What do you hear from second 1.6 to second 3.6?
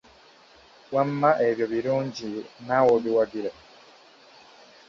birungi, naawe obiwagira?